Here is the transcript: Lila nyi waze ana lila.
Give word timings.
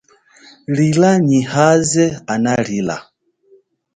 Lila 0.77 1.11
nyi 1.27 1.39
waze 1.51 2.05
ana 2.33 2.53
lila. 2.67 2.97